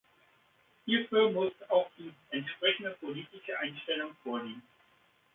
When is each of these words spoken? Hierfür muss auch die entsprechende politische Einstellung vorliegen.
Hierfür 0.85 1.29
muss 1.31 1.51
auch 1.69 1.87
die 1.99 2.11
entsprechende 2.31 2.89
politische 2.99 3.59
Einstellung 3.59 4.15
vorliegen. 4.23 4.63